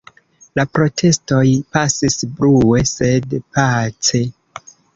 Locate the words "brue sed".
2.41-3.39